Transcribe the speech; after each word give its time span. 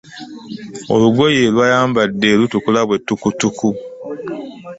Olugoye 0.93 1.41
lwayambadde 1.53 2.29
lutukula 2.39 2.81
bwe 2.87 2.97
ttukuttuku. 3.01 3.67